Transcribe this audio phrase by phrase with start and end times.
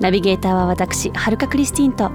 [0.00, 2.10] ナビゲーターは私はるかクリスティンと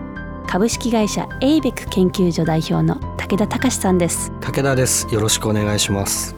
[0.47, 4.31] 株式会社エイベック研究所代表の武田隆さんです。
[4.41, 5.07] 武田です。
[5.13, 6.35] よろしくお願いします。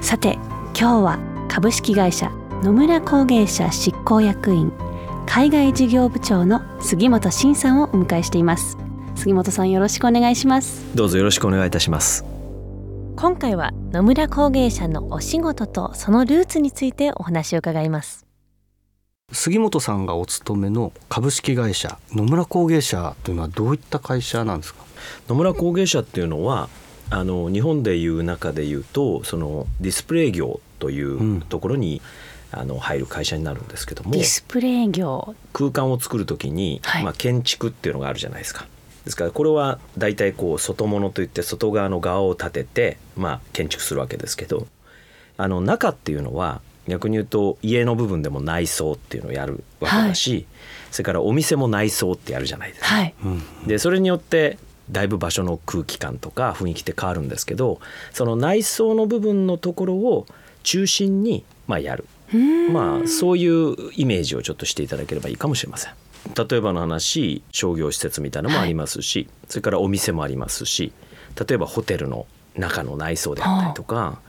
[0.00, 0.34] さて
[0.78, 1.18] 今日は
[1.48, 2.30] 株式会社
[2.62, 4.72] 野村工芸社執行役員
[5.26, 8.76] 海外事業部長の杉本真さんをお迎えしています。
[9.14, 10.84] 杉本さんよろしくお願いします。
[10.94, 12.34] どうぞよろしくお願いいたします。
[13.16, 18.23] 今回は野村工芸社のお仕事とそのルーツについてお話を伺います
[19.34, 24.84] 杉本さんがお勤めの株式会社野村工芸社というのはどういった会社なんですか？
[25.28, 26.68] 野村工芸社っていうのは
[27.10, 32.00] あの日本でいう中でいうとそのディスプレイ業というところに、
[32.52, 35.34] うん、あの入る会社になるんですけどもディスプレイ業。
[35.52, 38.66] 空間を作る時に、はい、まあ、建築っていうのがあるじゃないですか。
[39.04, 44.66] ですからこれは大体こう外物といって外側の側を立てて、まあ、建築するわけですけど
[45.36, 50.46] あの中っていうのは逆に言うと家の部分でも内装っていうのをやるわけだし、はい、
[50.90, 52.86] それからお店も内装ってやるじゃないですか。
[52.86, 53.14] はい、
[53.66, 54.58] でそれによって
[54.90, 57.80] だいぶ場所の空気感とか雰囲気って変わるんですけど
[58.12, 60.26] その内装の部分のところを
[60.62, 62.06] 中心にまあやる。
[62.72, 65.92] まあそういうイメージをちょっとしていただければいいかもしれません。
[66.48, 70.92] 例えばの話商業施設みたいなのもありますし、はい、それからお店もありますし
[71.46, 72.26] 例えばホテルの
[72.56, 74.20] 中の内装であったりとか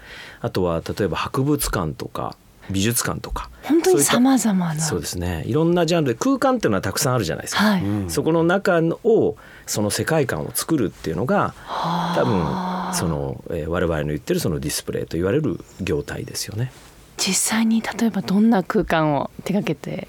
[0.42, 2.36] あとは例えば博物館とか
[2.70, 4.80] 美術館とか本当にさまざまな。
[4.80, 5.44] そうですね。
[5.48, 11.54] いろんなジャンルで空間っていうのはたくさんあるじゃないですか、はい、そこの中をその世界観を作るっていうのが
[12.16, 16.72] 多分その、えー、我々の言ってるそのディスプレイと言われる業態ですよね。
[17.18, 20.08] 実際に例えばどんな空間を手掛けて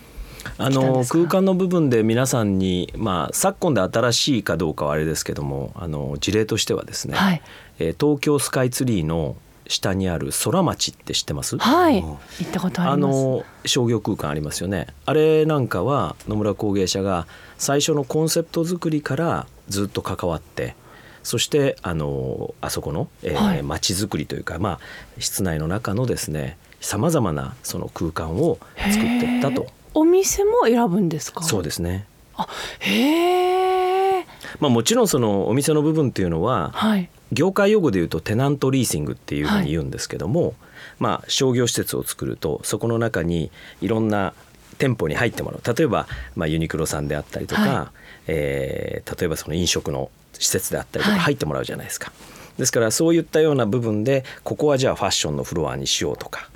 [0.59, 7.43] あの空間の部分で皆さんに、まあ、昨今で新しいかどうかはあれですけどもあの事例としてはですね、はい、
[7.79, 9.37] えー、東京スカイツリーの
[9.69, 11.59] 下にある空町って知ってます？
[11.59, 12.03] はい。
[12.03, 14.87] 行ったことあの商業空間ありますよね。
[15.05, 17.27] あれなんかは野村工芸社が
[17.59, 20.75] 最初のコンセプト作りからずっと関わって
[21.23, 24.81] そしてあのあそこの、えーはい、町づくりというか、まあ、
[25.19, 29.67] 室内の中のですねさまざまなその空間を作っていったと。
[29.95, 31.43] お店も選ぶんですか？
[31.43, 32.07] そうですね。
[32.37, 32.47] あ
[32.81, 34.27] へえ、
[34.61, 40.55] まあ、もちろんそのお店の部分っていうのは、はい、業界用語で言うとテナントリーシングっていうふうに言うんですけども、はい、
[41.01, 43.51] まあ、商業施設を作るとそこの中に
[43.81, 44.33] いろんな
[44.79, 45.75] 店舗に入ってもらう。
[45.75, 47.97] 例えば、まあ、ユニクロさんであったりとか、はい、
[48.29, 52.07] えー、例えばその飲食の施設であったりとか入ってもらうじゃないですか。
[52.07, 52.13] は
[52.57, 56.49] い、ですからそういったような部分でここはじゃあファッションのフロアにしようとか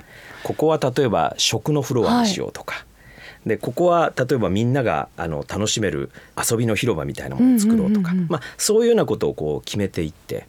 [0.43, 2.75] ここは例えば食のフロアにしようとか。
[2.75, 2.85] はい。
[3.45, 10.45] でここは例えばみんながあの楽しめる遊びの広場みたいなものを作ろうとか、まあ、そういうようなことをこう決めていって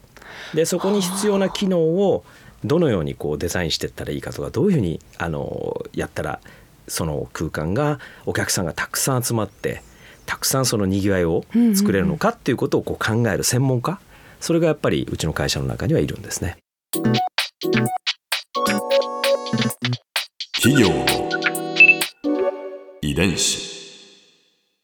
[0.54, 2.24] でそこに必要な機能を
[2.64, 6.40] どのようにこうデザインしていったらいいかとかどういうふうにあのやったら
[6.88, 9.82] その空間がお客さんがたくさん集まって
[10.26, 11.44] たくさんそのにぎわいを
[11.74, 14.00] 作れるのかっていうことをこう考える専門家
[14.40, 16.56] それがやっぱりうちの会社の中にはいるんですね。
[20.62, 21.04] 企業の
[23.00, 23.72] 遺伝子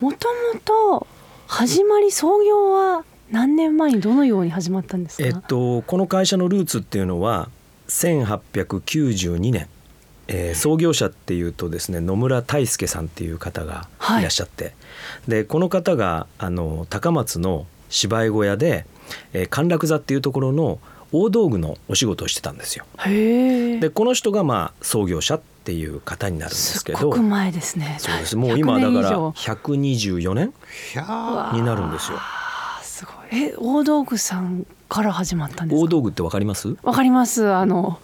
[0.01, 1.07] もともと
[1.47, 7.49] 始まり創業は何年前にどのように始まったんですか、えっと、この会社のルーツっていうのは
[7.89, 9.69] 1892年、
[10.29, 14.23] えー、創業者っていうとですね野村大輔さんっていう方がい。
[14.23, 18.87] らっしゃって、はい、でこの方があの高松の芝居小屋で、
[19.33, 20.79] えー、陥落座っていうところの
[21.13, 22.85] 大道具のお仕事をしてたんですよ。
[23.07, 27.17] でこの人がまあ創業者っていう方になるんですけど。
[27.17, 27.97] 前ですね。
[27.99, 28.37] そうです。
[28.37, 30.53] もう今だから124年
[31.55, 32.19] になるんですよ。
[33.31, 36.77] え大道具さんから始まったんです大道具ってわかります？
[36.83, 37.47] わかります。
[37.49, 38.01] あの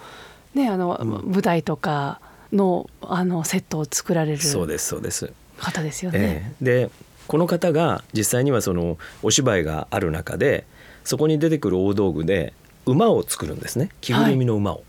[0.54, 2.20] ねあの、うん、舞台とか
[2.52, 5.32] のあのセットを作られるそうですそうです。
[5.58, 6.18] 方ですよね。
[6.20, 6.90] えー、で
[7.26, 10.66] この方が実際にはそのお芝居がある中で
[11.04, 12.52] そこに出てくる大道具で
[12.86, 13.90] 馬を作るんですね。
[14.00, 14.74] 着ぐるみの馬を。
[14.74, 14.84] はい、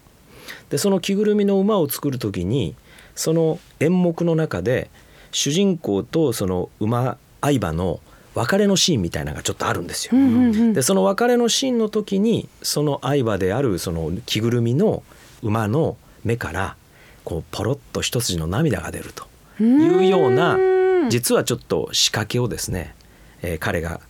[0.70, 2.76] でその着ぐるみの馬を作る時に
[3.16, 4.90] その演目の中で
[5.32, 8.00] 主人公とその馬相場の
[8.36, 10.14] 別れのシーンみたいなのがちょっとあるんですよ。
[10.74, 15.04] でその別れのシーンの時にその相場であるその着ぐるみの
[15.42, 16.76] 馬の目から
[17.24, 19.26] こうポロッと一筋の涙が出ると
[19.64, 20.58] いうような
[21.10, 22.94] 実はちょっと仕掛けをですね、
[23.42, 24.02] えー、彼が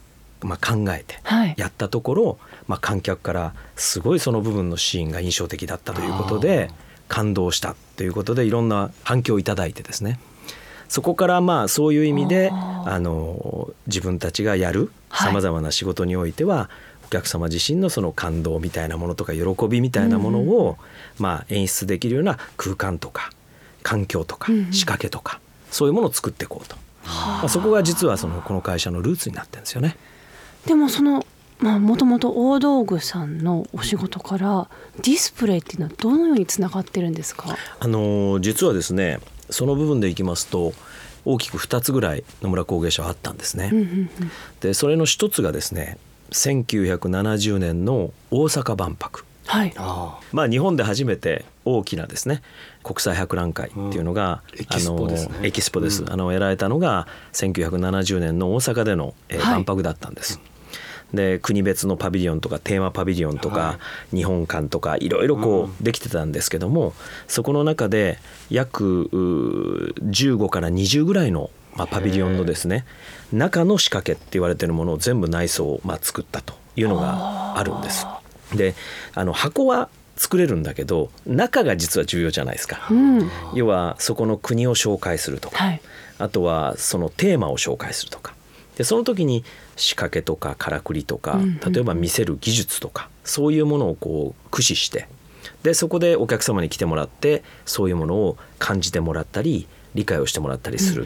[0.41, 1.19] まあ考えて
[1.57, 2.37] やったところ、はい、
[2.67, 6.71] まあ、観客からすごいその部分のシーンが印象的だったということで
[7.07, 10.19] 感動したということでいろんな反響をいただいてですね
[10.87, 16.69] そこからまあそういう意味であの自分たちがやるさまざまな仕事においては、
[17.05, 20.77] お客様自身のその感動みたいなものとか喜びみたいなものを、
[21.19, 23.29] まあ、演出できるような空間とか
[23.83, 25.39] 環境とか仕掛けとか、
[25.69, 29.95] そういうものを作っていこうと、まあ、そこが実はそのこの会社のルーツになってるんですよね。
[30.65, 31.25] でもその
[31.59, 34.67] まあもともと大道具さんのお仕事から
[34.97, 37.55] ディスプレイっていうのはどのようにつながってるんですか？
[37.79, 40.73] あの実はですねその部分でいきますと
[41.25, 43.71] 大きく2つぐらい野村工芸社はあったんですね。
[44.61, 45.97] でそれの一つがですね
[46.31, 49.25] 1970年の大阪万博。
[49.47, 49.73] はい、
[50.31, 52.41] まあ日本で初めて大きなですね
[52.83, 60.37] 国際博覧会っていうのが、うん、エキスポです、ね、エキスポです、うん、あのやられたのが1970年の大阪での、えー、万博だったんです。
[60.37, 60.54] はい
[61.13, 63.79] で国別のパビリオンとかテーマパビリオンとか、
[64.11, 66.93] 日本館とかいろいろこうできてたんですけども、
[67.27, 68.17] そこの中で
[68.49, 72.85] 約15から20ぐらいのまあ、パビリオンのですね
[73.33, 78.07] 中の仕掛けって言われてるものを全部内装をまあ作ったというのがあるんです。
[78.55, 78.75] で
[79.13, 85.81] あの箱は作れるんだけど中が実は重要じゃないですか、うん、要はそこの国を紹介するとか、はい、
[86.19, 88.34] あとはそのテーマを紹介するとか
[88.77, 89.43] でその時に
[89.75, 91.39] 仕掛けとかからくりとか、
[91.69, 95.07] 例えば見せる技術とかそういうものをこう駆使して
[95.63, 101.05] でそこでお客様に来てもらってそういうものを感じてもらったり理解をしてもらったりする。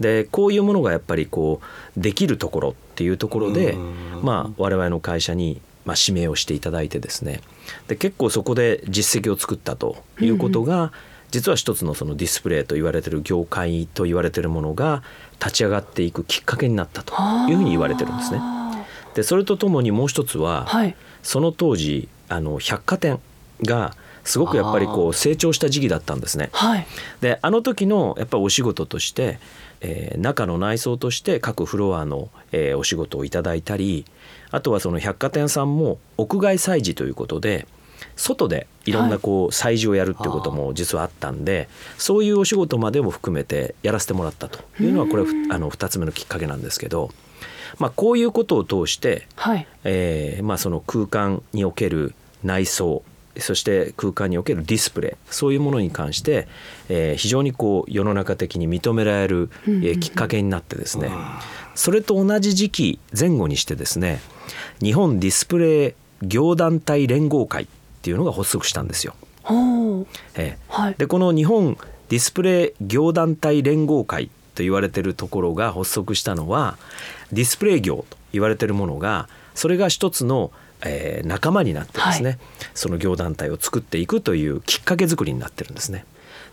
[0.00, 1.60] でこういうものがやっぱりこ
[1.96, 3.76] うできるところっていうところで、
[4.22, 7.40] まあ、我々の会社にまあ指名をしていただいてですね。
[7.86, 10.92] で結構そこで実績を作ったということが、
[11.30, 15.02] 実は一つのそのディスプレイと言われてる業界と言われてるものが
[15.40, 17.14] 立ち上がっていくきっかけになったと
[17.48, 18.40] いうふうに言われてるんですね。
[19.14, 23.20] でそれとともにもう一つは、はい、その当時あの百貨店
[23.62, 23.94] が
[24.24, 26.48] すごくやっぱりこう成長した時期だったんですね。
[26.52, 26.86] はい、
[27.20, 29.38] であの時のやっぱりお仕事として、
[29.80, 34.06] えー、中の内装として各フロアの、えー、お仕事をいただいたり
[34.50, 37.66] あとはその百貨店さんも屋外催事ということで
[38.16, 41.68] 外でいろんなこう催事をやるっていうことも実はあったんで、はい、
[41.98, 47.10] そういうお仕事までも含めてやらせてもらったというのはこれあの2つ目のきっかけなんですけど。
[47.78, 52.14] まあ、こういうことを通して、はい、えー、まあ、その空間における
[52.44, 53.02] 内装
[53.38, 56.46] そして空間におけるディスプレイそういうものに関して、
[56.88, 61.10] えー、非常にこう世の中的に認められる、えー、きっかけになってですね、
[61.74, 64.20] それと同じ時期前後にしてですね
[64.80, 65.94] 日本ディスプレイ
[66.26, 67.66] 業団体連合会
[68.04, 69.14] っていうのが発足したんですよ。
[70.34, 71.78] えーはい、でこの日本
[72.10, 76.76] ディスプレイ業団体連合会と言われてるところが発足したのは
[77.32, 80.52] ディスプレイ業と言われてるものがそれが一つの
[80.86, 82.38] えー、仲間になってですね、はい、
[82.74, 86.04] その業団体を作っていくというきっかけ作りになってるんですね。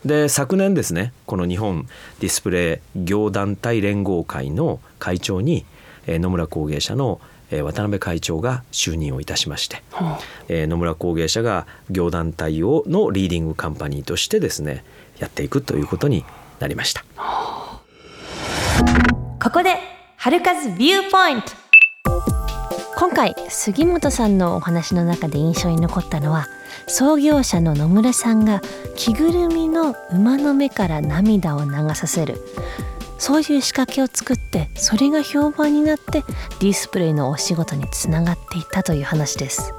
[0.06, 1.86] で昨年ですねこの日本
[2.21, 5.65] ディスプレイ業団体連合会の会長に、
[6.07, 7.19] えー、野村工芸社の
[7.62, 14.83] 渡辺会長が就任をいたしまして、はあ、えー、野村工芸社が業団体をのリーディングカンパニーとしてですね
[15.19, 16.25] やっていくということに
[16.59, 17.03] なりました。
[17.15, 19.75] はあ、ここで
[20.15, 21.62] 春風ビューポイント
[23.01, 26.46] 今回杉本さんのお話の中で印象に残ったのは
[26.88, 28.62] 創業者の野村さんが
[28.96, 32.36] 着ぐるみの馬の目から涙を流させる
[33.22, 36.24] そういう仕掛けを作ってそれが評判になって
[36.60, 39.75] ディスプレイのお仕事につながっていったという話です。